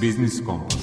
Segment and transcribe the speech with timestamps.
[0.00, 0.76] Biznis Kompas.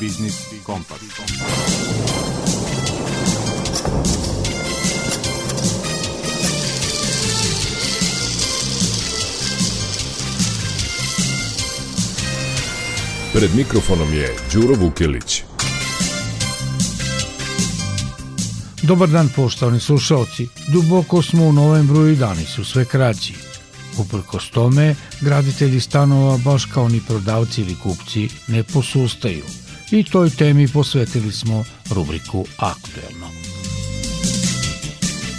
[0.00, 0.98] Biznis Kompas.
[13.32, 15.42] Pred mikrofonom je Đuro Vukilić.
[18.82, 20.48] Dobar dan poštovani slušalci.
[20.68, 23.53] Duboko smo u novembru i dani su sve kraći.
[23.98, 29.44] Uprkos tome, graditelji stanova, baš kao ni prodavci ili kupci, ne posustaju.
[29.90, 33.30] I toj temi posvetili smo rubriku Aktuelno.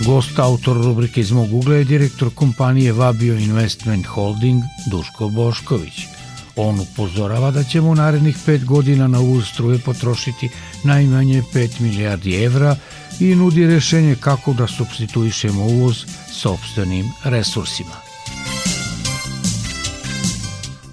[0.06, 5.94] Gost autor rubrike iz mog ugla je direktor kompanije Vabio Investment Holding Duško Bošković.
[6.56, 10.50] On upozorava da ćemo u narednih pet godina na uvoz struje potrošiti
[10.84, 12.76] najmanje 5 milijardi evra
[13.20, 18.05] i nudi rešenje kako da substituišemo uvoz sobstvenim resursima.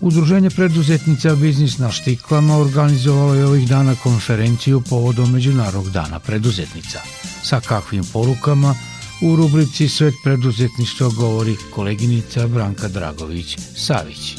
[0.03, 6.99] Udruženje preduzetnica Biznis na štiklama organizovalo je ovih dana konferenciju povodom Međunarodnog dana preduzetnica.
[7.43, 8.75] Sa kakvim porukama
[9.23, 14.39] u rubrici Svet preduzetništva govori koleginica Branka Dragović-Savić.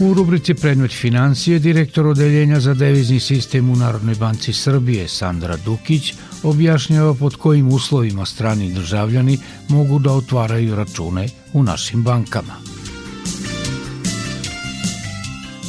[0.00, 6.14] U rubrici Predmet financije direktor odeljenja za devizni sistem u Narodnoj banci Srbije Sandra Dukić
[6.46, 12.54] objašnjava pod kojim uslovima strani državljani mogu da otvaraju račune u našim bankama.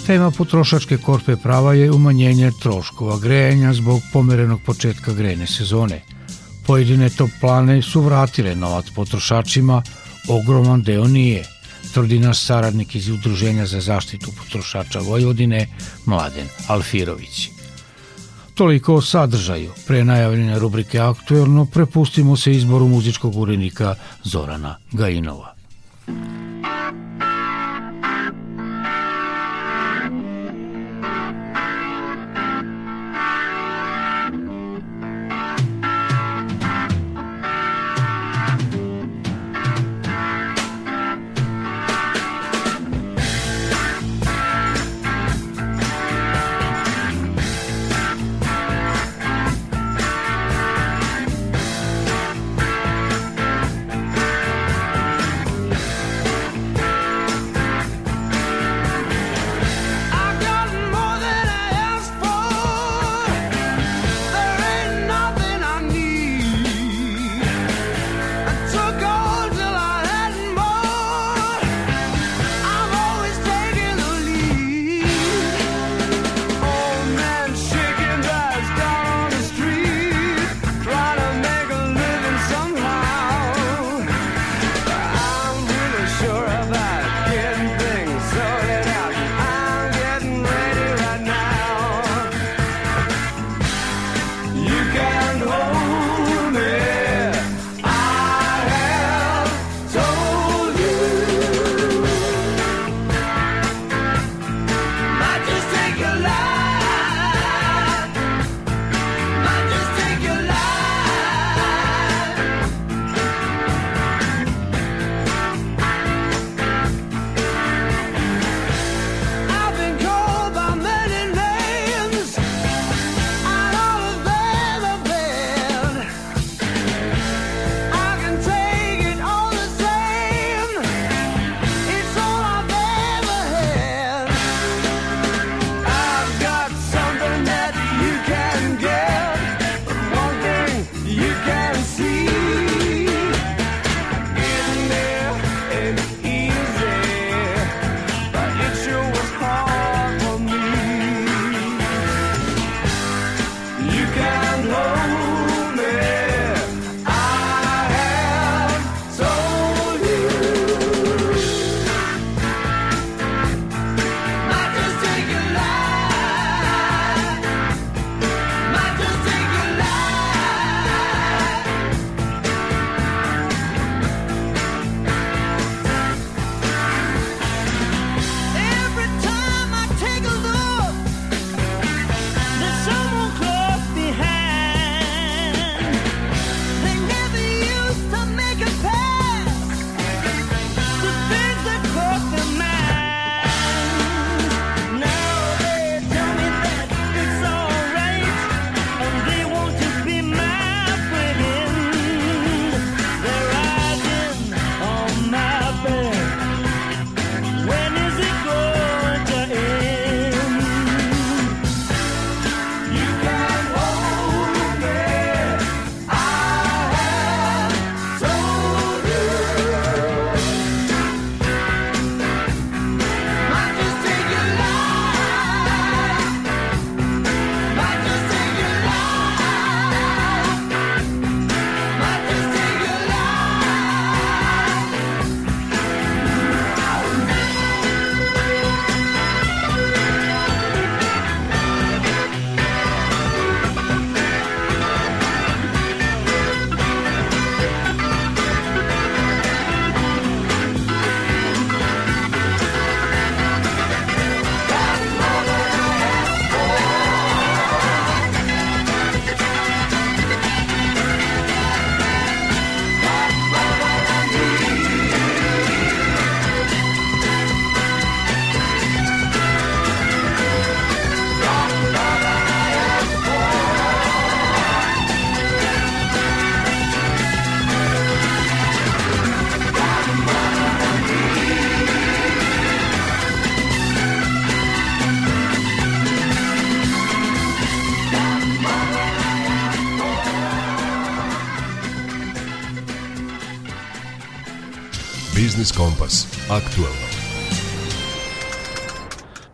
[0.06, 6.02] Tema potrošačke korpe prava je umanjenje troškova grejanja zbog pomerenog početka grejne sezone.
[6.68, 9.84] Pojedine toplane su vratile novac potrošačima,
[10.28, 11.46] ogroman deo nije–
[11.94, 15.68] tvrdi naš saradnik iz Udruženja za zaštitu potrošača Vojvodine,
[16.06, 17.57] Mladen Alfirović.
[18.58, 19.72] Toliko o sadržaju.
[19.88, 25.54] Pre najavljene rubrike Aktuelno prepustimo se izboru muzičkog urednika Zorana Gajinova.
[26.08, 26.47] Biznis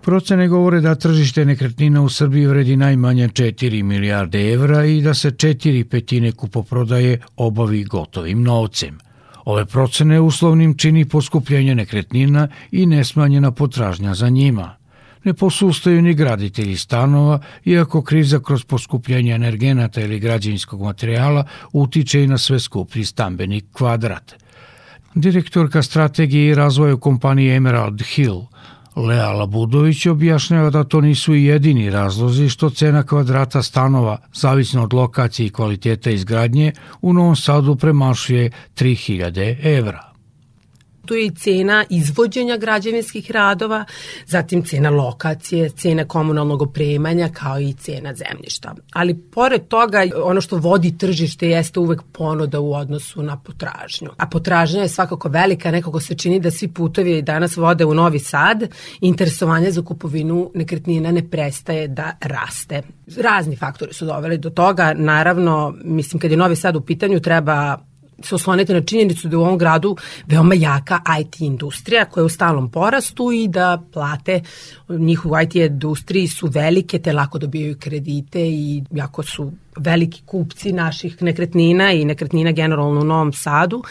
[0.04, 5.32] Procene govore da tržište nekretnina u Srbiji vredi najmanje 4 milijarde evra i da se
[5.32, 8.98] četiri petine kupoprodaje obavi gotovim novcem.
[9.46, 14.76] Ove procene uslovnim čini poskupljenje nekretnina i nesmanjena potražnja za njima.
[15.24, 22.28] Ne posustaju ni graditelji stanova, iako kriza kroz poskupljenje energenata ili građevinskog materijala utiče i
[22.28, 24.36] na sve skuplji stambeni kvadrat.
[25.16, 28.42] Direktorka strategije i razvoja kompanije Emerald Hill
[28.96, 34.94] Lea Labudović objašnjava da to nisu i jedini razlozi što cena kvadrata stanova, zavisno od
[34.94, 40.13] lokacije i kvaliteta izgradnje, u Novom Sadu premašuje 3000 evra.
[41.06, 43.86] Tu je i cena izvođenja građevinskih radova,
[44.26, 48.76] zatim cena lokacije, cena komunalnog opremanja kao i cena zemljišta.
[48.94, 54.10] Ali pored toga ono što vodi tržište jeste uvek ponuda u odnosu na potražnju.
[54.18, 58.20] A potražnja je svakako velika, nekako se čini da svi putovi danas vode u Novi
[58.20, 58.64] Sad,
[59.02, 62.82] interesovanje za kupovinu nekretnina ne prestaje da raste.
[63.18, 67.78] Razni faktori su doveli do toga, naravno, mislim kad je Novi Sad u pitanju treba
[68.22, 69.96] se oslonite na činjenicu da u ovom gradu
[70.28, 74.42] veoma jaka IT industrija koja je u stalnom porastu i da plate
[74.90, 80.72] njih u IT industriji su velike te lako dobijaju kredite i jako su veliki kupci
[80.72, 83.84] naših nekretnina i nekretnina generalno u Novom Sadu.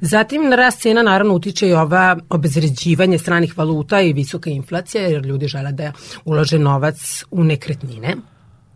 [0.00, 5.26] Zatim na rast cena naravno utiče i ova obezređivanje stranih valuta i visoka inflacija jer
[5.26, 5.92] ljudi žele da
[6.24, 8.16] ulože novac u nekretnine.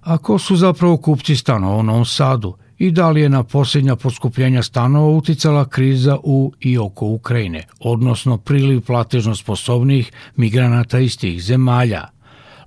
[0.00, 2.54] A ko su zapravo kupci stanova u Novom Sadu?
[2.82, 8.36] I da li je na posljednja poskupljenja stanova uticala kriza u i oko Ukrajine, odnosno
[8.38, 12.08] priliv platežno sposobnih migranata iz tih zemalja.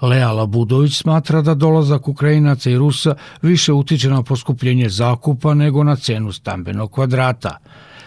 [0.01, 5.95] Lea Labudović smatra da dolazak Ukrajinaca i Rusa više utiče na poskupljenje zakupa nego na
[5.95, 7.57] cenu stambenog kvadrata.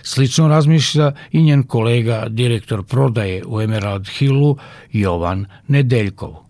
[0.03, 4.57] Slično razmišlja i njen kolega, direktor prodaje u Emerald Hillu,
[4.93, 6.48] Jovan Nedeljkov.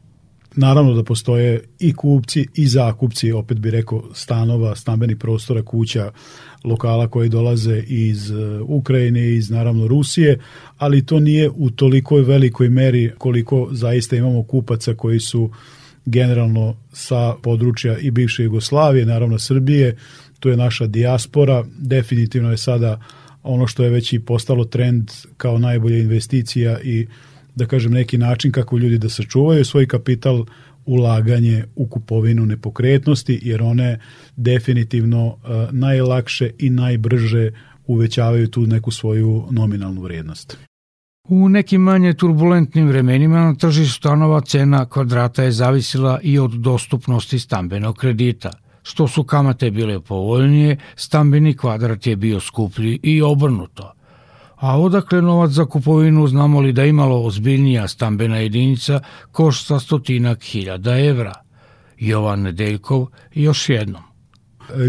[0.61, 6.11] Naravno da postoje i kupci i zakupci, opet bi rekao, stanova, stambenih prostora, kuća,
[6.65, 10.39] lokala koji dolaze iz e, Ukrajine, iz naravno Rusije,
[10.79, 15.51] ali to nije u tolikoj velikoj meri koliko zaista imamo kupaca koji su
[16.07, 19.97] generalno sa područja i bivše Jugoslavije, naravno Srbije,
[20.41, 23.01] to je naša dijaspora, definitivno je sada
[23.43, 27.07] ono što je već i postalo trend kao najbolja investicija i
[27.59, 30.45] da kažem, neki način kako ljudi da sačuvaju svoj kapital
[30.87, 33.99] ulaganje u kupovinu nepokretnosti, jer one
[34.37, 35.37] definitivno uh,
[35.71, 37.51] najlakše i najbrže
[37.87, 40.59] uvećavaju tu neku svoju nominalnu vrednost.
[41.29, 47.39] U nekim manje turbulentnim vremenima na tržištu stanova cena kvadrata je zavisila i od dostupnosti
[47.39, 48.51] stambenog kredita.
[48.83, 53.93] Što su kamate bile povoljnije, stambeni kvadrat je bio skuplji i obrnuto–
[54.59, 59.01] A odakle novac za kupovinu znamo li da imalo ozbiljnija stambena jedinica
[59.33, 61.33] košta stotinak hiljada evra?
[61.99, 64.03] Jovan Nedeljkov još jednom.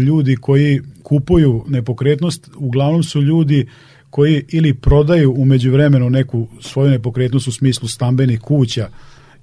[0.06, 3.68] Ljudi koji kupuju nepokretnost uglavnom su ljudi
[4.10, 8.88] koji ili prodaju umeđu vremenu neku svoju nepokretnost u smislu stambenih kuća,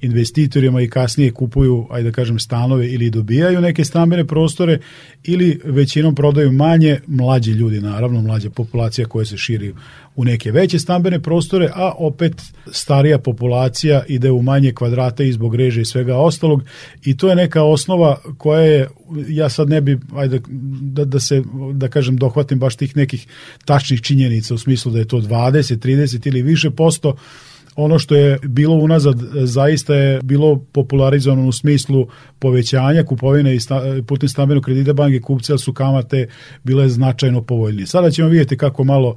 [0.01, 4.79] investitorima i kasnije kupuju, ajde da kažem, stanove ili dobijaju neke stambene prostore
[5.23, 9.73] ili većinom prodaju manje, mlađi ljudi naravno, mlađa populacija koja se širi
[10.15, 15.55] u neke veće stambene prostore, a opet starija populacija ide u manje kvadrate i zbog
[15.55, 16.63] reže i svega ostalog.
[17.05, 18.87] I to je neka osnova koja je,
[19.27, 20.41] ja sad ne bi, ajde
[20.81, 23.27] da, da se, da kažem, dohvatim baš tih nekih
[23.65, 27.15] tačnih činjenica u smislu da je to 20, 30 ili više posto,
[27.77, 32.07] ono što je bilo unazad zaista je bilo popularizovano u smislu
[32.39, 33.59] povećanja kupovine i
[34.07, 36.27] putem stambenog kredita banke kupca su kamate
[36.63, 37.87] bile značajno povoljnije.
[37.87, 39.15] Sada ćemo vidjeti kako malo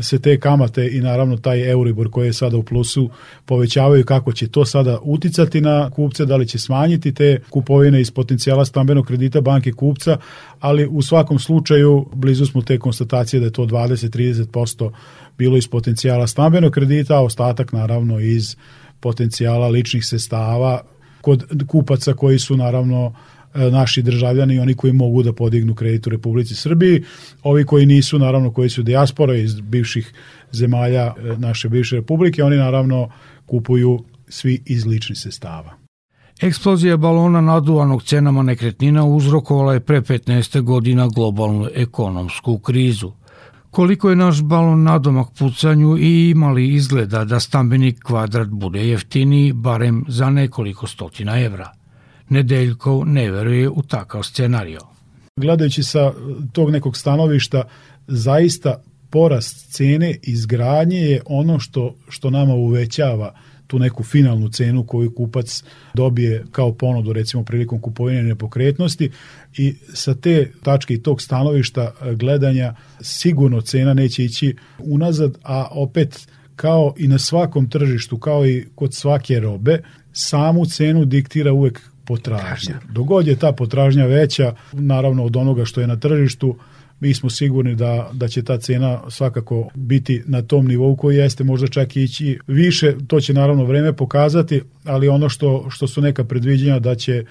[0.00, 3.10] se te kamate i naravno taj Euribor koji je sada u plusu
[3.44, 8.10] povećavaju kako će to sada uticati na kupce, da li će smanjiti te kupovine iz
[8.10, 10.16] potencijala stambenog kredita banke kupca,
[10.60, 14.90] ali u svakom slučaju blizu smo te konstatacije da je to 20-30%
[15.38, 18.56] bilo iz potencijala stambenog kredita, a ostatak naravno iz
[19.00, 20.82] potencijala ličnih sestava
[21.20, 23.12] kod kupaca koji su naravno
[23.54, 27.02] e, naši državljani i oni koji mogu da podignu kredit u Republici Srbiji.
[27.42, 30.12] Ovi koji nisu, naravno, koji su dijaspora iz bivših
[30.52, 33.10] zemalja e, naše bivše republike, oni naravno
[33.46, 35.74] kupuju svi iz ličnih sestava.
[36.40, 43.12] Eksplozija balona naduvanog cenama nekretnina uzrokovala je pre 15 godina globalnu ekonomsku krizu–
[43.70, 50.04] koliko je naš balon nadomak pucanju i imali izgleda da stambeni kvadrat bude jeftiniji, barem
[50.08, 51.72] za nekoliko stotina evra.
[52.28, 54.80] Nedeljkov ne veruje u takav scenario.
[55.36, 56.12] Gledajući sa eh,
[56.52, 57.62] tog nekog stanovišta,
[58.06, 64.84] zaista porast cene izgradnje je ono što, što nama uvećava uh, tu neku finalnu cenu
[64.84, 69.10] koju kupac dobije kao ponudu recimo prilikom kupovine nepokretnosti
[69.56, 75.68] i sa te tačke i tog stanovišta e, gledanja sigurno cena neće ići unazad, a
[75.70, 79.82] opet kao i na svakom tržištu, kao i kod svake robe,
[80.12, 82.80] samu cenu diktira uvek potražnja.
[82.90, 86.56] Dogod je ta potražnja veća, naravno od onoga što je na tržištu,
[87.00, 91.44] mi smo sigurni da, da će ta cena svakako biti na tom nivou koji jeste,
[91.44, 96.00] možda čak i ići više, to će naravno vreme pokazati, ali ono što, što su
[96.00, 97.24] neka predviđenja da će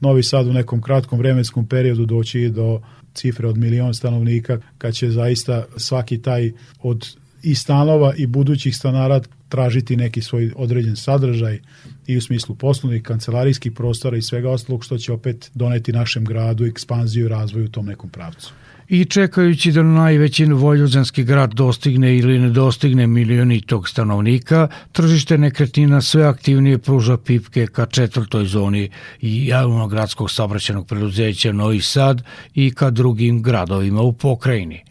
[0.00, 2.82] Novi Sad u nekom kratkom vremenskom periodu doći do
[3.14, 6.52] cifre od milion stanovnika, kad će zaista svaki taj
[6.82, 11.60] od i stanova i budućih stanara tražiti neki svoj određen sadržaj
[12.06, 16.64] i u smislu poslovnih, kancelarijskih prostora i svega ostalog što će opet doneti našem gradu
[16.64, 18.52] ekspanziju i razvoju u tom nekom pravcu
[18.92, 26.00] i čekajući da najveći vojvođanski grad dostigne ili ne dostigne milioni tog stanovnika, tržište nekretnina
[26.00, 32.22] sve aktivnije pruža pipke ka četvrtoj zoni i javnogradskog saobraćenog preduzeća Novi Sad
[32.54, 34.84] i ka drugim gradovima u pokrajini.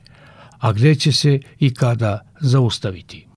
[0.60, 3.31] A gde će se i kada zaustaviti?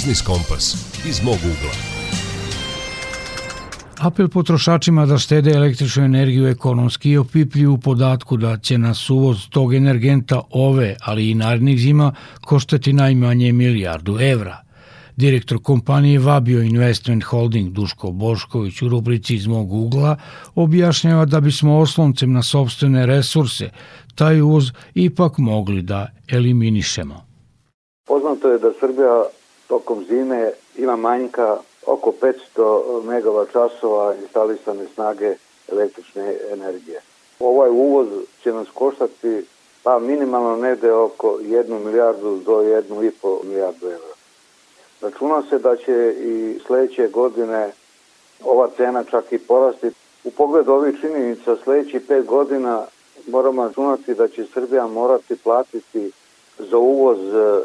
[0.00, 0.74] Biznis Kompas
[1.08, 1.72] iz mog ugla.
[3.98, 9.48] Apel potrošačima da štede električnu energiju ekonomski je opipljiv u podatku da će nas uvoz
[9.50, 14.62] tog energenta ove, ali i narednih zima koštati najmanje milijardu evra.
[15.16, 20.16] Direktor kompanije Vabio Investment Holding Duško Bošković u rubrici iz mog ugla
[20.54, 23.70] objašnjava da bismo osloncem na sobstvene resurse
[24.14, 27.26] taj uvoz ipak mogli da eliminišemo.
[28.06, 29.39] Poznato je da Srbija
[29.70, 32.12] tokom zime ima manjka oko
[32.56, 35.34] 500 MW časova instalisane snage
[35.72, 37.00] električne energije.
[37.40, 38.08] Ovaj uvoz
[38.42, 39.46] će nas koštati
[39.82, 44.14] pa minimalno nede oko 1 milijardu do 1,5 milijardu evra.
[45.00, 47.72] Računa se da će i sledeće godine
[48.44, 49.90] ova cena čak i porasti.
[50.24, 52.86] U pogledu ovih činjenica sledećih 5 godina
[53.26, 56.10] moramo računati da će Srbija morati platiti
[56.70, 57.18] za uvoz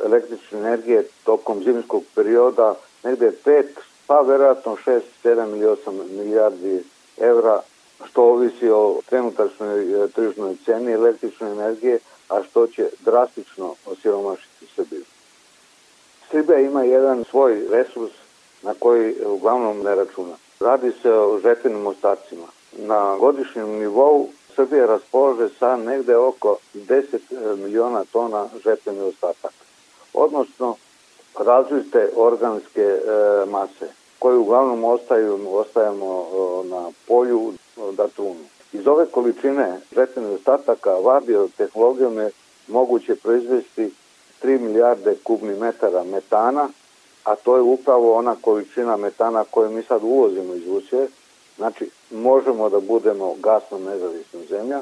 [0.06, 3.64] električne energije tokom zimskog perioda negde 5,
[4.08, 6.84] pa verovatno 6, 7 ili 8 milijardi
[7.18, 7.62] evra,
[8.06, 15.04] što ovisi o trenutačnoj e, tržnoj ceni električne energije, a što će drastično osiromašiti Srbiju.
[16.32, 18.12] Srbija ima jedan svoj resurs
[18.64, 20.36] na koji uglavnom ne računa.
[20.60, 22.48] Radi se o žetvenim ostacima.
[22.78, 29.64] Na godišnjem nivou Srbija raspolaže sa negde oko 10 e, miliona tona žetvenih ostataka.
[30.14, 30.76] Odnosno,
[31.40, 33.00] različite organske e,
[33.46, 33.88] mase
[34.20, 37.54] koje uglavnom ostaju, ostajemo e, na polju
[37.98, 38.46] da trunu.
[38.74, 42.32] Iz ove količine žetvenih ostataka vabio tehnologijom je
[42.68, 43.92] moguće proizvesti
[44.44, 46.70] 3 milijarde kubnih metara metana,
[47.24, 51.08] a to je upravo ona količina metana koju mi sad uvozimo iz Rusije,
[51.58, 54.82] znači možemo da budemo gasno nezavisna zemlja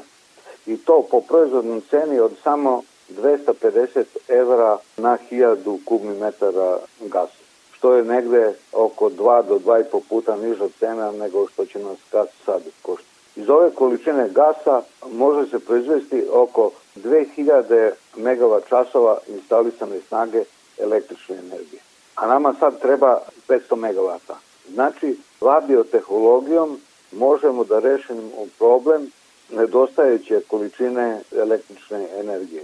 [0.66, 7.94] i to po proizvodnom ceni od samo 250 evra na 1000 kubnih metara gasa, što
[7.94, 12.62] je negde oko 2 do 2,5 puta niža cena nego što će nas gas sad
[12.82, 13.14] koštati.
[13.36, 14.82] Iz ove količine gasa
[15.12, 20.44] može se proizvesti oko 2000 MW časova instalisane snage
[20.78, 21.80] električne energije.
[22.14, 24.34] A nama sad treba 500 MW.
[24.72, 26.80] Znači, labiotehnologijom
[27.12, 29.10] možemo da rešimo problem
[29.50, 32.62] nedostajeće količine električne energije.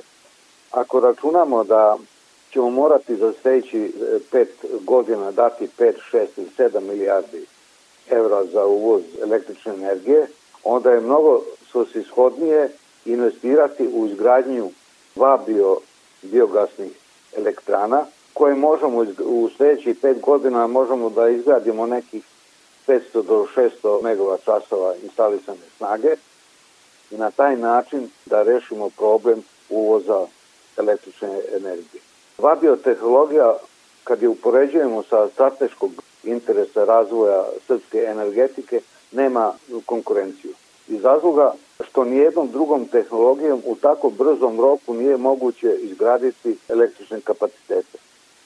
[0.71, 1.97] Ako računamo da
[2.53, 3.93] ćemo morati za sledeći
[4.33, 4.47] 5
[4.81, 7.47] godina dati 5, 6 ili 7 milijardi
[8.11, 10.27] evra za uvoz električne energije,
[10.65, 12.69] onda je mnogo svosishodnije
[13.05, 14.71] investirati u izgradnju
[15.15, 15.79] dva bio,
[16.23, 16.91] biogasnih
[17.37, 22.25] elektrana koje možemo u sledećih pet godina možemo da izgradimo nekih
[22.87, 26.17] 500 do 600 MW časova instalisane snage
[27.11, 30.27] i na taj način da rešimo problem uvoza
[30.77, 32.03] električne energije.
[32.39, 33.57] Ova biotehnologija,
[34.05, 35.91] kad je upoređujemo sa strateškog
[36.25, 38.81] interesa razvoja srpske energetike,
[39.13, 39.53] nema
[39.87, 40.51] konkurenciju.
[40.89, 41.55] Iz razloga
[41.89, 47.99] što nijednom drugom tehnologijom u tako brzom roku nije moguće izgraditi električne kapacitete.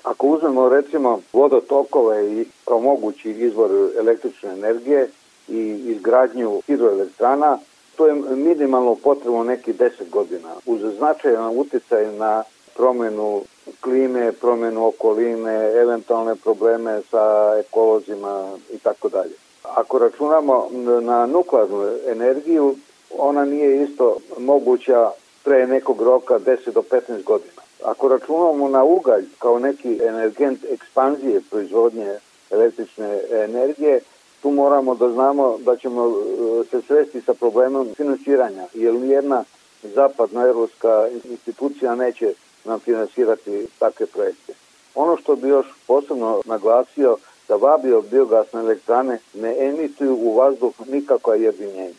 [0.04, 5.10] Ako uzmemo recimo vodotokove i kao mogući izvor električne energije
[5.48, 7.58] i izgradnju hidroelektrana,
[7.96, 10.48] to je minimalno potrebno neki 10 godina.
[10.66, 12.42] Uz značajan uticaj na
[12.76, 13.42] promenu
[13.80, 19.34] klime, promenu okoline, eventualne probleme sa ekolozima i tako dalje.
[19.62, 20.68] Ako računamo
[21.02, 22.74] na nuklearnu energiju,
[23.18, 25.10] ona nije isto moguća
[25.44, 27.53] pre nekog roka 10 do 15 godina.
[27.84, 32.18] Ako računamo na ugalj kao neki energent ekspanzije proizvodnje
[32.50, 34.00] električne energije,
[34.42, 39.44] tu moramo da znamo da ćemo e, se svesti sa problemom finansiranja, jer nijedna
[39.82, 44.52] zapadnoevropska institucija neće nam finansirati takve projekte.
[44.94, 47.16] Ono što bi još posebno naglasio,
[47.48, 51.94] da vabio biogasne elektrane ne emituju u vazduh nikakva jedinjenja.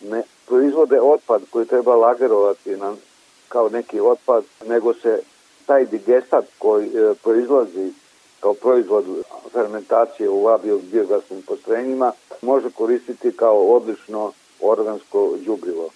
[0.00, 2.94] Ne proizvode otpad koji treba lagerovati na,
[3.52, 5.20] kao neki otpad, nego se
[5.66, 7.92] taj digestat koji e, proizlazi
[8.40, 9.04] kao proizvod
[9.52, 12.12] fermentacije u vabio biogasnim postrojenjima
[12.42, 15.88] može koristiti kao odlično organsko đubrivo.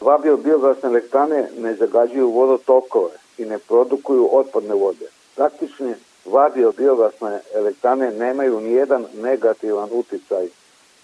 [0.00, 5.06] Vabio biogasne elektrane ne zagađuju vodotokove i ne produkuju otpadne vode.
[5.36, 10.48] Praktični vadio biogasne elektrane nemaju nijedan negativan uticaj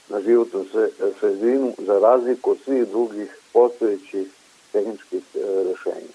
[0.09, 0.65] na životnu
[1.21, 4.40] sredinu za razliku od svih drugih postojećih
[4.73, 6.09] welchen spricht äh, der Schein.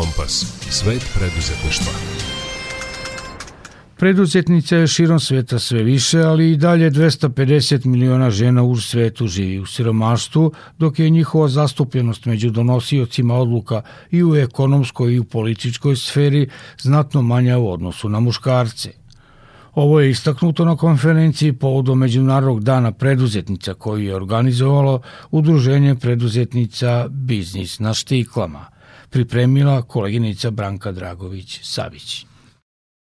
[0.00, 0.32] Kompas.
[0.70, 1.92] Svet preduzetništva.
[3.96, 9.58] Preduzetnica je širom sveta sve više, ali i dalje 250 miliona žena u svetu živi
[9.58, 15.96] u siromaštvu, dok je njihova zastupljenost među donosiocima odluka i u ekonomskoj i u političkoj
[15.96, 18.92] sferi znatno manja u odnosu na muškarce.
[19.74, 27.78] Ovo je istaknuto na konferenciji povodom Međunarodnog dana preduzetnica koju je organizovalo Udruženje preduzetnica Biznis
[27.78, 28.79] na štiklama,
[29.10, 32.24] pripremila koleginica Branka Dragović-Savić.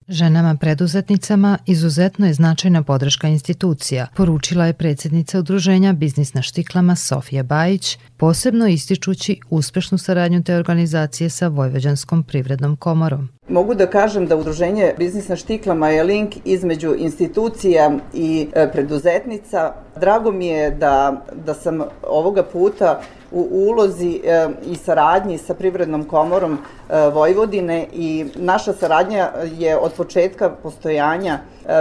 [0.08, 7.42] Ženama preduzetnicama izuzetno je značajna podrška institucija, poručila je predsednica udruženja Biznis na štiklama Sofija
[7.42, 13.28] Bajić, posebno ističući uspešnu saradnju te organizacije sa Vojvođanskom privrednom komorom.
[13.48, 19.72] Mogu da kažem da udruženje Biznis na štiklama je link između institucija i e, preduzetnica.
[20.00, 23.00] Drago mi je da, da sam ovoga puta
[23.32, 26.58] u ulozi e, i saradnji sa Privrednom komorom e,
[27.14, 31.38] Vojvodine i naša saradnja je od početka postojanja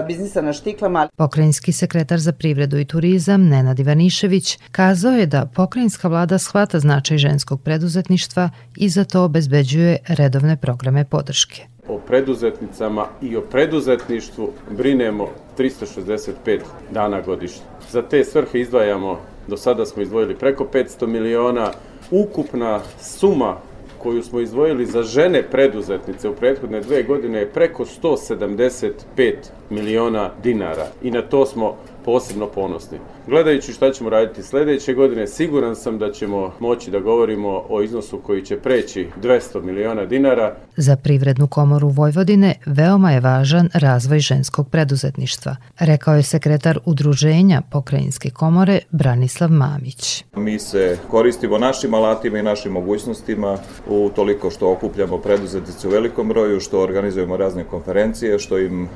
[0.08, 1.08] biznisa na štiklama.
[1.16, 7.18] Pokrajinski sekretar za privredu i turizam Nenad Ivanišević kazao je da pokrajinska vlada shvata značaj
[7.18, 11.62] ženskog preduzetništva i za to obezbeđuje redovne programe podrške.
[11.88, 16.60] O preduzetnicama i o preduzetništvu brinemo 365
[16.92, 17.64] dana godišnje.
[17.92, 21.72] Za te svrhe izdvajamo Do sada smo izdvojili preko 500 miliona.
[22.12, 23.58] Ukupna suma
[23.98, 29.34] koju smo izdvojili za žene preduzetnice u prethodne dve godine je preko 175
[29.70, 31.76] miliona dinara i na to smo
[32.06, 32.98] posebno ponosni.
[33.28, 38.18] Gledajući šta ćemo raditi sledeće godine, siguran sam da ćemo moći da govorimo o iznosu
[38.18, 40.56] koji će preći 200 miliona dinara.
[40.78, 48.30] Za Privrednu komoru Vojvodine veoma je važan razvoj ženskog preduzetništva, rekao je sekretar Udruženja Pokrajinske
[48.30, 50.26] komore Branislav Mamić.
[50.36, 53.58] Mi se koristimo našim alatima i našim mogućnostima
[53.90, 58.88] u toliko što okupljamo preduzetnice u velikom broju, što organizujemo razne konferencije, što im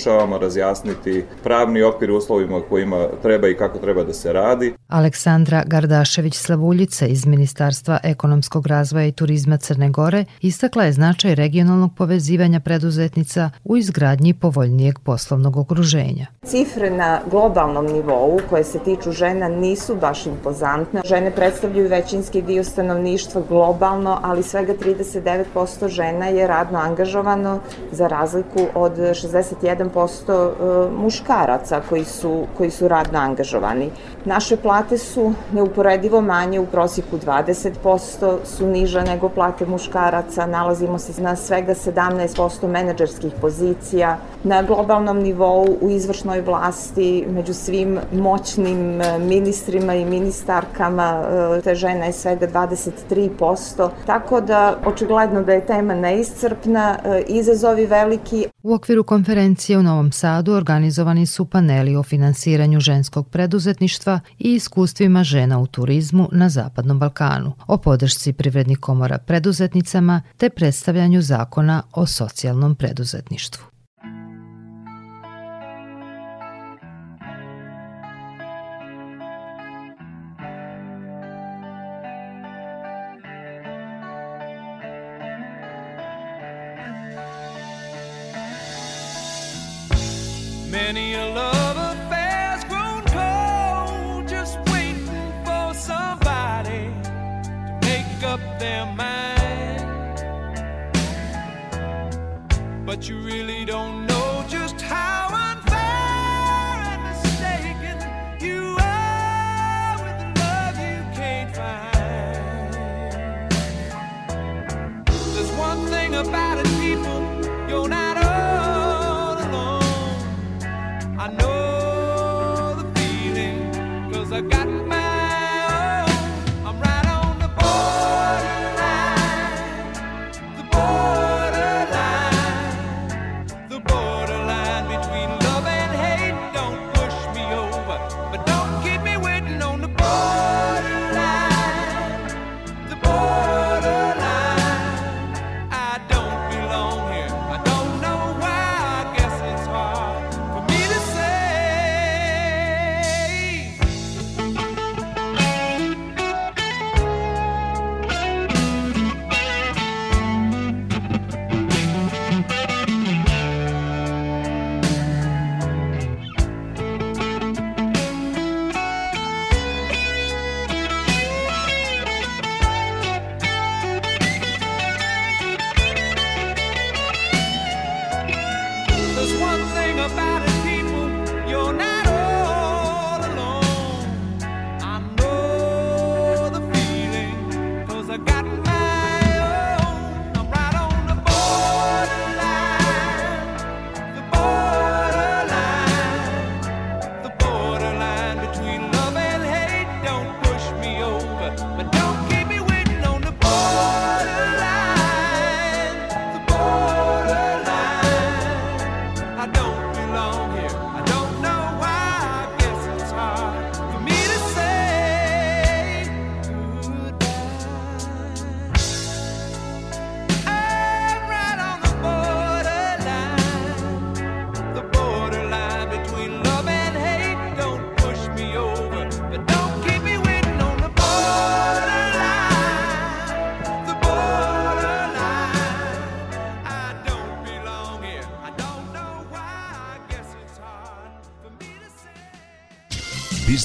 [0.00, 4.74] pokušavamo razjasniti pravni okvir uslovima kojima treba i kako treba da se radi.
[4.88, 12.60] Aleksandra Gardašević-Slavuljica iz Ministarstva ekonomskog razvoja i turizma Crne Gore istakla je značaj regionalnog povezivanja
[12.60, 16.26] preduzetnica u izgradnji povoljnijeg poslovnog okruženja.
[16.44, 21.00] Cifre na globalnom nivou koje se tiču žena nisu baš impozantne.
[21.04, 27.60] Žene predstavljaju većinski dio stanovništva globalno, ali svega 39% žena je radno angažovano
[27.92, 33.90] za razliku od 61% e, muškaraca koji su, koji su radno angažovani.
[34.24, 41.22] Naše plate su neuporedivo manje, u prosjeku 20% su niža nego plate muškaraca, nalazimo se
[41.22, 44.18] na svega 17% menadžerskih pozicija.
[44.44, 51.22] Na globalnom nivou u izvršnoj vlasti, među svim moćnim e, ministrima i ministarkama,
[51.58, 58.46] e, te žena je svega 23%, tako da očigledno da je tema neiscrpna, izazovi veliki.
[58.62, 65.24] U okviru konferencije u Novom Sadu organizovani su paneli o finansiranju ženskog preduzetništva i iskustvima
[65.24, 72.06] žena u turizmu na Zapadnom Balkanu, o podršci privrednih komora preduzetnicama te predstavljanju zakona o
[72.06, 73.69] socijalnom preduzetništvu.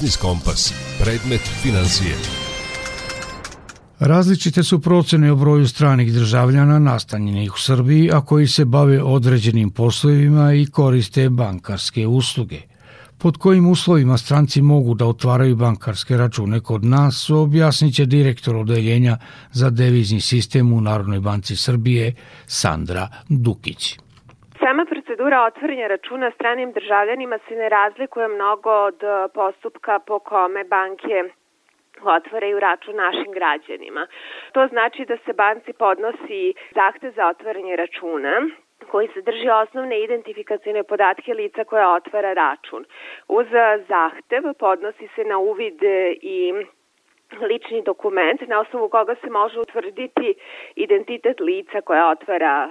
[0.06, 0.74] Biznis Kompas.
[1.00, 2.15] Predmet financije.
[4.00, 9.72] Različite su procene o broju stranih državljana nastanjenih u Srbiji, a koji se bave određenim
[9.72, 12.62] poslovima i koriste bankarske usluge.
[13.18, 19.18] Pod kojim uslovima stranci mogu da otvaraju bankarske račune kod nas, objasnit će direktor odeljenja
[19.52, 22.15] za devizni sistem u Narodnoj banci Srbije,
[22.48, 24.05] Sandra Dukić.
[24.65, 28.99] Sama procedura otvarenja računa stranim državljanima se ne razlikuje mnogo od
[29.34, 31.23] postupka po kome banke
[32.04, 34.08] otvaraju račun našim građanima.
[34.54, 38.41] To znači da se banci podnosi zahte za otvaranje računa
[38.91, 42.86] koji sadrži osnovne identifikacijne podatke lica koja otvara račun.
[43.28, 43.47] Uz
[43.88, 45.80] zahtev podnosi se na uvid
[46.21, 46.54] i
[47.41, 50.34] lični dokument na osnovu koga se može utvrditi
[50.75, 52.69] identitet lica koja otvara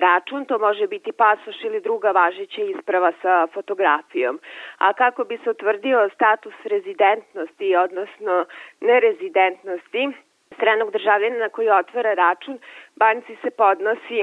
[0.00, 4.40] račun, to može biti pasoš ili druga važeća isprava sa fotografijom.
[4.78, 8.44] A kako bi se utvrdio status rezidentnosti, odnosno
[8.80, 10.08] nerezidentnosti
[10.56, 12.58] stranog državljana koji otvara račun,
[12.96, 14.18] banci se podnosi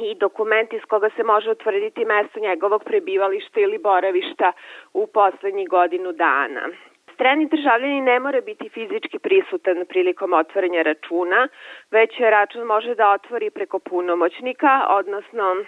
[0.00, 4.52] i dokument iz koga se može utvrditi mesto njegovog prebivališta ili boravišta
[4.92, 6.68] u poslednjih godinu dana.
[7.16, 11.48] Strani državljani ne mora biti fizički prisutan prilikom otvaranja računa,
[11.90, 15.64] već račun može da otvori preko punomoćnika, odnosno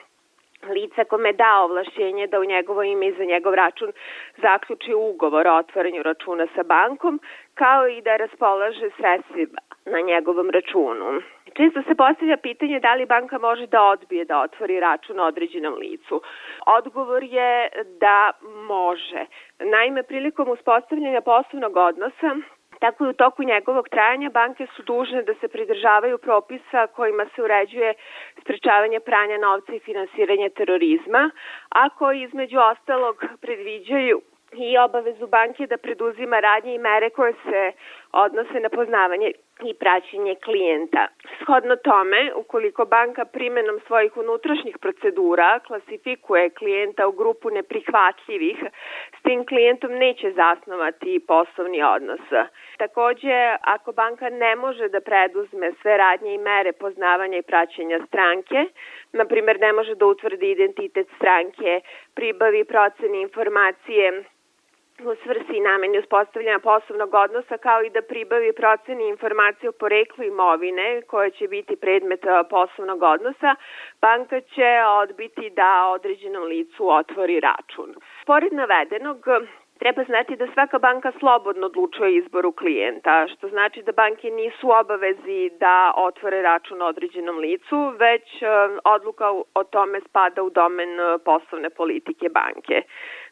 [0.74, 3.92] lica kome da ovlašćenje da u njegovo ime i za njegov račun
[4.36, 7.20] zaključi ugovor o otvaranju računa sa bankom,
[7.54, 11.22] kao i da raspolaže sredstvima na njegovom računu.
[11.58, 16.22] Često se postavlja pitanje da li banka može da odbije da otvori račun određenom licu.
[16.66, 17.68] Odgovor je
[18.00, 18.32] da
[18.72, 19.22] može.
[19.58, 22.30] Naime, prilikom uspostavljanja poslovnog odnosa
[22.80, 27.42] Tako i u toku njegovog trajanja banke su dužne da se pridržavaju propisa kojima se
[27.42, 27.94] uređuje
[28.40, 31.30] sprečavanje pranja novca i finansiranje terorizma,
[31.68, 34.20] a koji između ostalog predviđaju
[34.52, 37.72] i obavezu banke da preduzima radnje i mere koje se
[38.12, 39.32] odnose na poznavanje
[39.64, 41.08] i praćenje klijenta.
[41.42, 48.56] Shodno tome, ukoliko banka primenom svojih unutrašnjih procedura klasifikuje klijenta u grupu neprihvatljivih,
[49.18, 52.20] s tim klijentom neće zasnovati poslovni odnos.
[52.78, 58.64] Takođe, ako banka ne može da preduzme sve radnje i mere poznavanja i praćenja stranke,
[59.12, 61.80] na primer ne može da utvrdi identitet stranke,
[62.14, 64.24] pribavi procene informacije
[65.00, 70.24] u svrsi i nameni uspostavljanja poslovnog odnosa kao i da pribavi proceni informacije o poreklu
[70.24, 73.54] imovine koja će biti predmet poslovnog odnosa,
[74.00, 74.68] banka će
[75.02, 77.94] odbiti da određenom licu otvori račun.
[78.26, 79.26] Pored navedenog,
[79.78, 85.50] Treba znati da svaka banka slobodno odlučuje izboru klijenta, što znači da banke nisu obavezi
[85.60, 88.42] da otvore račun određenom licu, već
[88.84, 90.88] odluka o tome spada u domen
[91.24, 92.82] poslovne politike banke.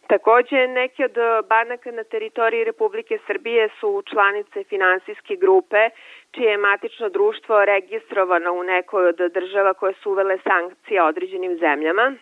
[0.08, 1.16] Takođe, neke od
[1.48, 5.90] banaka na teritoriji Republike Srbije su članice finansijske grupe,
[6.30, 12.14] čije je matično društvo registrovano u nekoj od država koje su uvele sankcije određenim zemljama.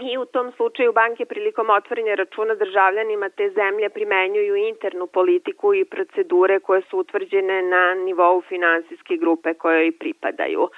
[0.00, 5.84] I u tom slučaju banke prilikom otvorenja računa državljanima te zemlje primenjuju internu politiku i
[5.84, 10.68] procedure koje su utvrđene na nivou finansijske grupe kojoj pripadaju.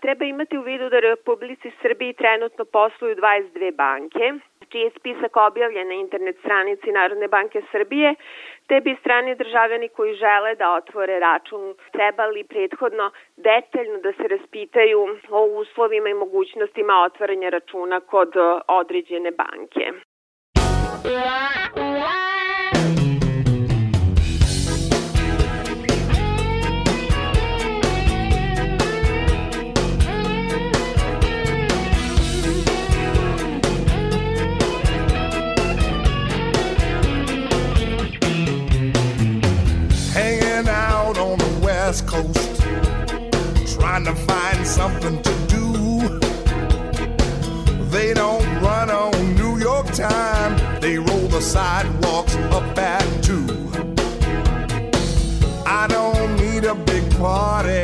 [0.00, 4.32] Treba imati u vidu da Republici Srbiji trenutno posluju 22 banke,
[4.70, 8.14] čiji je spisak objavljen na internet stranici Narodne banke Srbije,
[8.68, 14.98] te bi strani državljani koji žele da otvore račun trebali prethodno detaljno da se raspitaju
[15.30, 18.32] o uslovima i mogućnostima otvaranja računa kod
[18.68, 19.84] određene banke.
[44.04, 46.18] Trying to find something to do.
[47.90, 53.46] They don't run on New York time, they roll the sidewalks up at two.
[55.66, 57.82] I don't need a big party,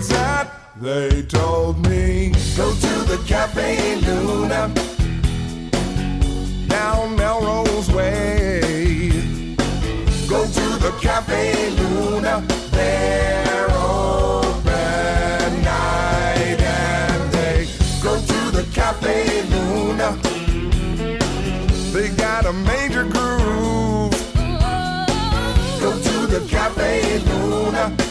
[0.00, 0.48] it's at.
[0.80, 4.72] They told me, go to the Cafe Luna,
[6.68, 8.60] down Melrose Way.
[10.26, 17.68] Go to the Cafe Luna, they're open night and day.
[18.02, 20.16] Go to the Cafe Luna,
[21.92, 24.12] they got a major groove.
[25.84, 28.09] Go to the Cafe Luna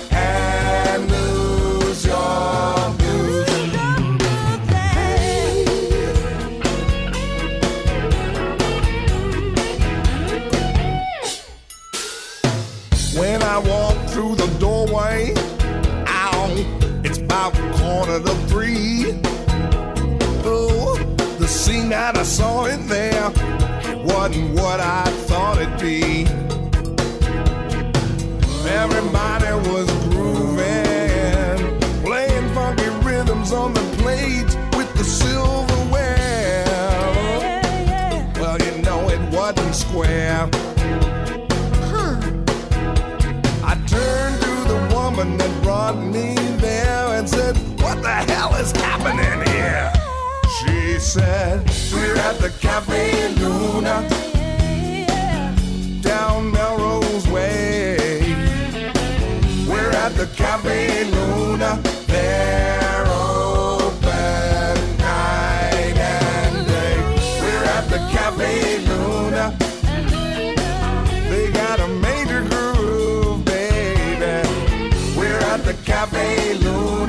[17.49, 19.19] about quarter to three.
[20.45, 20.97] Oh,
[21.39, 23.31] the scene that I saw in there
[24.03, 26.25] wasn't what I thought it'd be.
[28.67, 36.65] Everybody was grooving, playing funky rhythms on the plate with the silverware.
[38.35, 40.49] Well, you know it wasn't square.
[43.63, 46.38] I turned to the woman that brought me there and said,
[47.99, 49.91] What the hell is happening here?
[50.57, 54.07] She said, We're at the Cafe Luna
[56.01, 57.97] down Melrose Way.
[59.67, 61.77] We're at the Cafe Luna.
[62.07, 63.97] They're open
[64.99, 66.95] night and day.
[67.41, 69.57] We're at the Cafe Luna.
[71.29, 74.47] They got a major groove, baby.
[75.17, 77.08] We're at the Cafe Luna.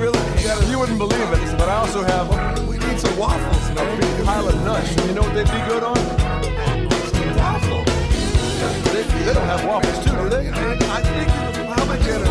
[0.00, 0.18] Really?
[0.40, 2.26] You, gotta, you wouldn't believe it, but I also have
[2.66, 4.00] we need some waffles, a man.
[4.00, 4.90] big pile of nuts.
[5.06, 6.00] You know what they'd be good on?
[7.36, 7.84] Waffle.
[8.92, 10.48] They, they don't have waffles too, do they?
[10.48, 12.30] I think you probably get a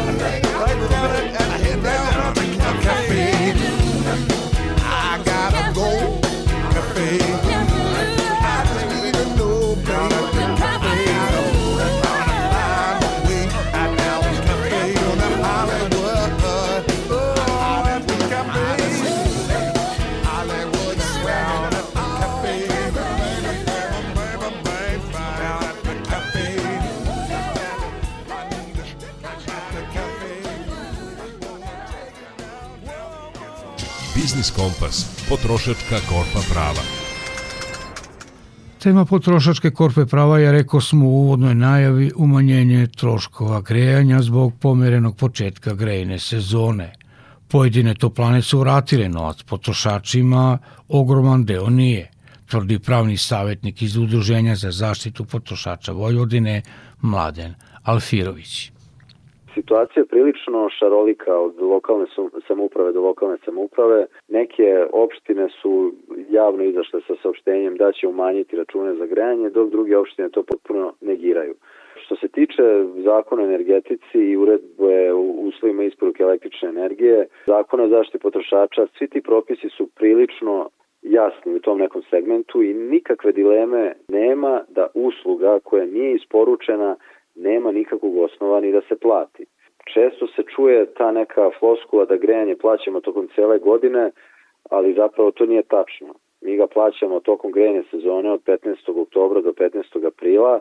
[0.59, 1.41] right little bit.
[1.41, 3.08] I head down the cafe.
[34.39, 35.05] Biznis Kompas.
[35.29, 36.83] Potrošačka korpa prava.
[38.79, 45.17] Tema potrošačke korpe prava je, rekao smo u uvodnoj najavi, umanjenje troškova grejanja zbog pomerenog
[45.17, 46.93] početka grejne sezone.
[47.47, 52.11] Pojedine toplane su vratile novac potrošačima, ogroman deo nije,
[52.47, 56.61] tvrdi pravni savjetnik iz Udruženja za zaštitu potrošača Vojvodine,
[57.01, 58.71] Mladen Alfirović.
[59.53, 62.05] Situacija je prilično šarolika od lokalne
[62.47, 64.05] samouprave do lokalne samouprave.
[64.27, 65.93] Neke opštine su
[66.29, 70.93] javno izašle sa saopštenjem da će umanjiti račune za grejanje, dok druge opštine to potpuno
[71.01, 71.53] negiraju.
[72.05, 72.63] Što se tiče
[73.03, 79.07] zakona o energetici i uredbe u uslovima isporuke električne energije, zakona o zaštiti potrošača, svi
[79.07, 80.69] ti propisi su prilično
[81.01, 86.95] jasni u tom nekom segmentu i nikakve dileme nema da usluga koja nije isporučena
[87.35, 89.45] nema nikakvog osnova ni da se plati.
[89.93, 94.11] Često se čuje ta neka floskula da grejanje plaćamo tokom cele godine,
[94.69, 96.13] ali zapravo to nije tačno.
[96.41, 99.01] Mi ga plaćamo tokom grejne sezone od 15.
[99.01, 100.07] oktobra do 15.
[100.07, 100.59] aprila,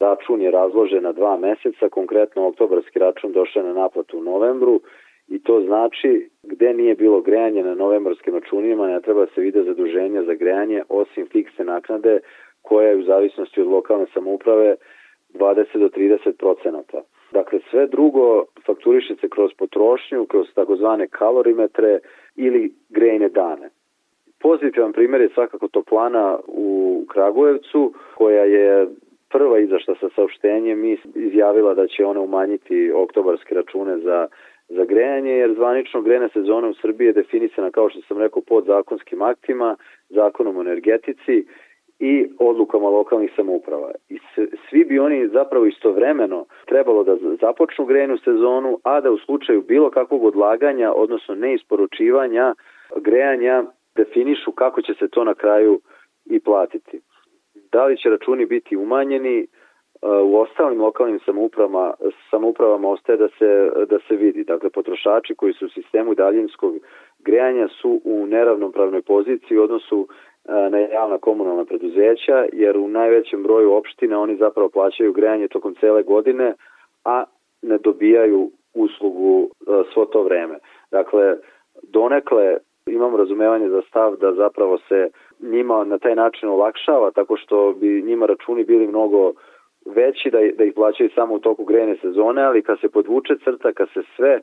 [0.00, 4.80] račun je razložen na dva meseca, konkretno oktobarski račun došao na naplatu u novembru
[5.28, 10.22] i to znači gde nije bilo grejanje na novembarskim računima ne treba se vide zaduženja
[10.22, 12.20] za grejanje osim fiksne naknade
[12.62, 14.76] koja je u zavisnosti od lokalne samouprave
[15.34, 17.02] 20 do 30 procenata.
[17.32, 21.98] Dakle, sve drugo fakturiše se kroz potrošnju, kroz takozvane kalorimetre
[22.36, 23.70] ili grejne dane.
[24.40, 28.86] Pozitivan primjer je svakako toplana u Kragujevcu, koja je
[29.30, 34.28] prva izašla sa saopštenjem i izjavila da će ona umanjiti oktobarske račune za
[34.68, 38.64] za grejanje, jer zvanično grejna sezona u Srbiji je definisana, kao što sam rekao, pod
[38.64, 39.76] zakonskim aktima,
[40.08, 41.46] zakonom o energetici
[42.04, 43.90] i odlukama lokalnih samouprava.
[44.08, 44.18] I
[44.68, 49.90] svi bi oni zapravo istovremeno trebalo da započnu grejnu sezonu, a da u slučaju bilo
[49.90, 52.54] kakvog odlaganja, odnosno neisporučivanja
[52.96, 53.64] grejanja,
[53.96, 55.80] definišu kako će se to na kraju
[56.24, 57.00] i platiti.
[57.72, 59.46] Da li će računi biti umanjeni,
[60.02, 61.94] u ostalim lokalnim samoupravama,
[62.30, 64.44] samoupravama ostaje da se, da se vidi.
[64.44, 66.74] Dakle, potrošači koji su u sistemu daljinskog
[67.24, 70.08] grejanja su u neravnopravnoj poziciji u odnosu
[70.44, 76.02] na javna komunalna preduzeća, jer u najvećem broju opština oni zapravo plaćaju grejanje tokom cele
[76.02, 76.54] godine,
[77.04, 77.24] a
[77.62, 79.50] ne dobijaju uslugu
[79.92, 80.58] svo to vreme.
[80.90, 81.36] Dakle,
[81.82, 82.56] donekle
[82.86, 85.08] imamo razumevanje za stav da zapravo se
[85.40, 89.32] njima na taj način olakšava tako što bi njima računi bili mnogo
[89.86, 93.72] veći da, da ih plaćaju samo u toku grejne sezone, ali kad se podvuče crta,
[93.72, 94.40] kad se sve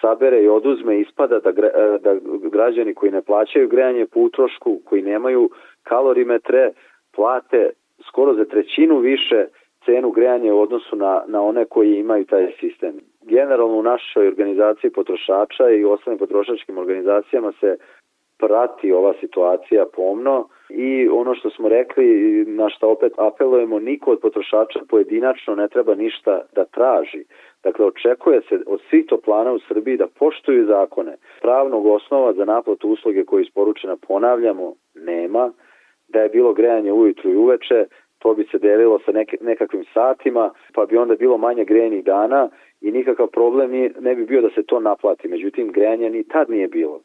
[0.00, 1.52] sabere i oduzme, ispada da,
[1.98, 5.50] da građani koji ne plaćaju grejanje po utrošku, koji nemaju
[5.82, 6.70] kalorimetre,
[7.16, 7.70] plate
[8.08, 9.46] skoro za trećinu više
[9.84, 12.94] cenu grejanja u odnosu na, na one koji imaju taj sistem.
[13.22, 17.76] Generalno u našoj organizaciji potrošača i u ostalim potrošačkim organizacijama se
[18.38, 22.06] prati ova situacija pomno i ono što smo rekli,
[22.48, 27.24] na što opet apelujemo, niko od potrošača pojedinačno ne treba ništa da traži.
[27.62, 31.16] Dakle, očekuje se od svih toplana u Srbiji da poštuju zakone.
[31.40, 35.52] Pravnog osnova za naplatu usluge koje je isporučena, ponavljamo, nema.
[36.08, 37.86] Da je bilo grejanje ujutru i uveče,
[38.18, 42.48] to bi se delilo sa neke, nekakvim satima, pa bi onda bilo manje grejenih dana
[42.80, 45.28] i nikakav problem ne bi bio da se to naplati.
[45.28, 47.00] Međutim, grejanja ni tad nije bilo.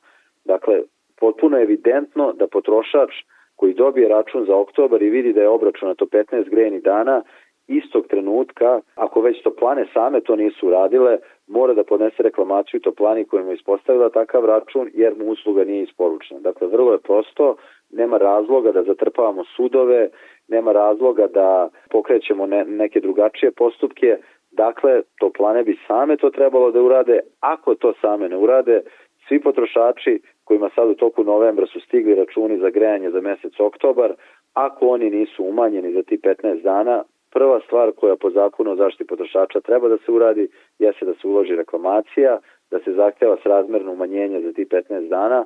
[0.46, 0.82] Dakle,
[1.20, 3.12] potpuno evidentno da potrošač
[3.56, 7.22] koji dobije račun za oktobar i vidi da je obračunato 15 grejnih dana,
[7.68, 13.50] istog trenutka, ako već toplane same to nisu uradile, mora da podnese reklamaciju toplani kojima
[13.50, 16.40] je ispostavila takav račun jer mu usluga nije isporučena.
[16.40, 17.56] Dakle, vrlo je prosto,
[17.92, 20.10] nema razloga da zatrpavamo sudove,
[20.48, 24.18] nema razloga da pokrećemo ne, neke drugačije postupke,
[24.52, 28.82] dakle, toplane bi same to trebalo da urade, ako to same ne urade,
[29.28, 34.14] svi potrošači kojima sad u toku novembra su stigli računi za grejanje za mesec oktobar,
[34.54, 37.04] ako oni nisu umanjeni za ti 15 dana,
[37.36, 40.48] prva stvar koja po zakonu o zaštiti potrošača treba da se uradi
[40.80, 42.40] jeste da se uloži reklamacija,
[42.72, 45.46] da se zahteva srazmerno umanjenje za ti 15 dana,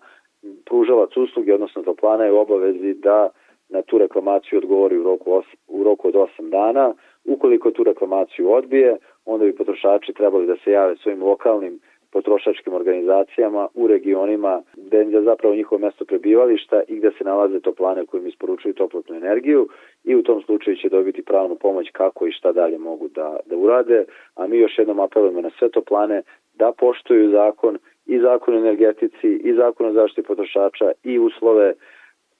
[0.65, 3.29] pružalac usluge, odnosno toplana je u obavezi da
[3.69, 6.93] na tu reklamaciju odgovori u roku, os, u roku od 8 dana.
[7.25, 11.79] Ukoliko tu reklamaciju odbije, onda bi potrošači trebali da se jave svojim lokalnim
[12.11, 18.05] potrošačkim organizacijama u regionima gde je zapravo njihovo mesto prebivališta i gde se nalaze toplane
[18.05, 19.67] kojim isporučuju toplotnu energiju
[20.03, 23.57] i u tom slučaju će dobiti pravnu pomoć kako i šta dalje mogu da, da
[23.57, 24.05] urade,
[24.35, 26.21] a mi još jednom apelujemo na sve toplane
[26.53, 31.75] da poštuju zakon i zakon o energetici i zakon o zaštiti potrošača i uslove e,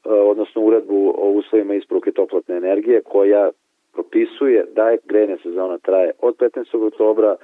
[0.10, 3.52] odnosno uredbu o uslovima isporuke toplotne energije koja
[3.94, 6.88] propisuje da je grejna sezona traje od 15.
[6.88, 7.36] oktobra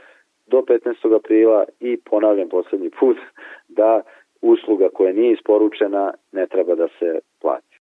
[0.48, 1.16] do 15.
[1.16, 3.18] aprila i ponavljam poslednji put
[3.78, 4.02] da
[4.42, 7.76] usluga koja nije isporučena ne treba da se plati.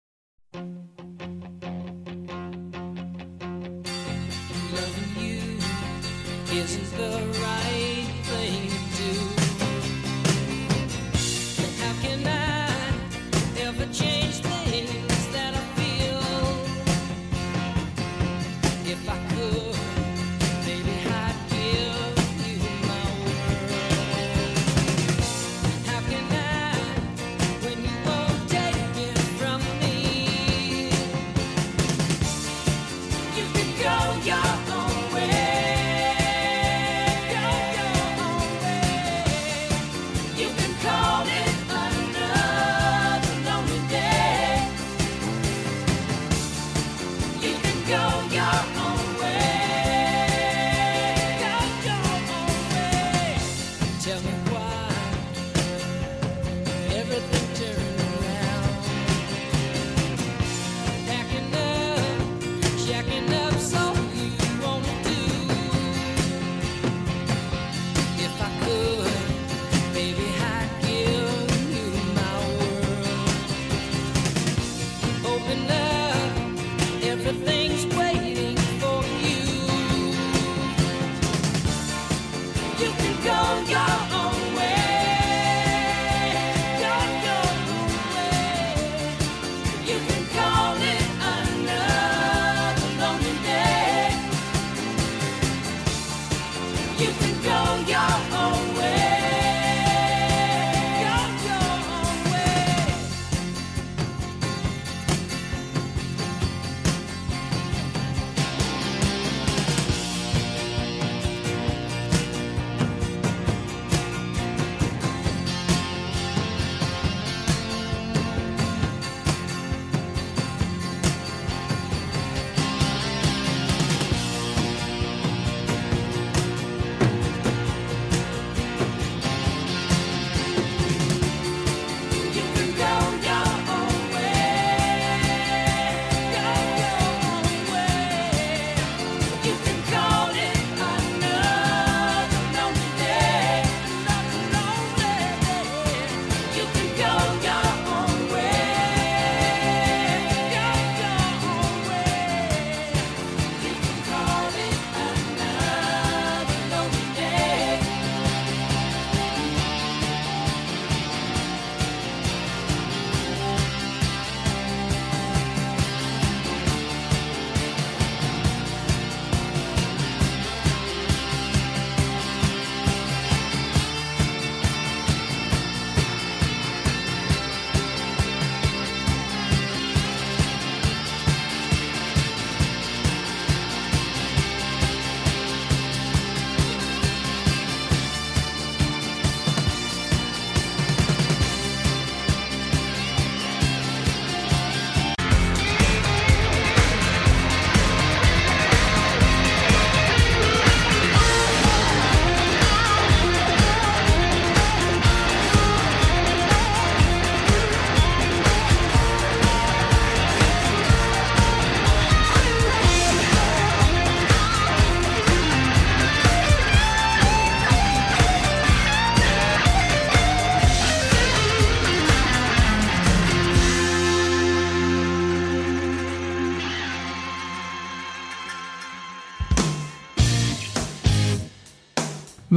[6.52, 7.91] Your own way.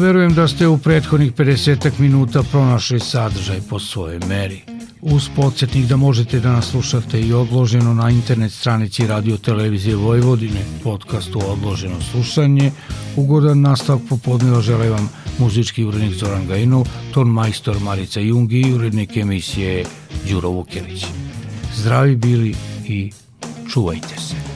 [0.04, 4.60] verujem da ste u prethodnih 50 minuta pronašli sadržaj po svojoj meri.
[5.00, 10.60] Uz podsjetnik da možete da nas slušate i odloženo na internet stranici Radio Televizije Vojvodine,
[10.82, 12.70] podcastu Odloženo slušanje,
[13.16, 19.16] ugodan nastavak popodnila žele vam muzički urednik Zoran Gajinov, ton majstor Marica Jungi i urednik
[19.16, 19.84] emisije
[20.30, 21.06] Đuro Vukelić.
[21.76, 22.54] Zdravi bili
[22.86, 23.12] i
[23.72, 24.53] čuvajte se.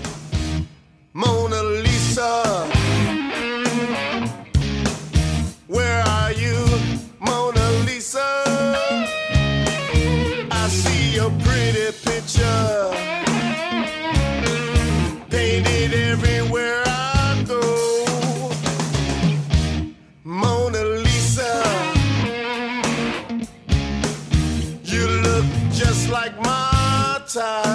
[27.39, 27.68] outside.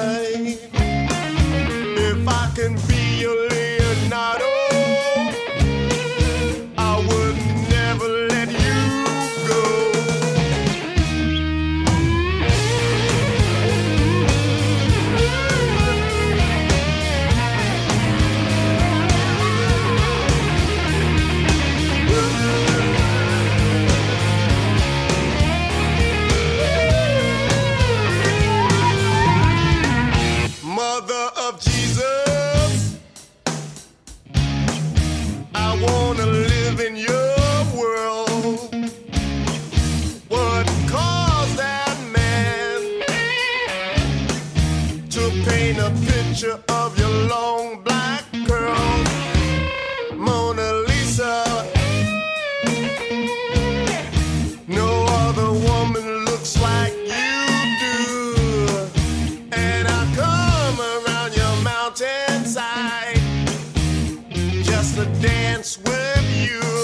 [66.32, 66.83] you.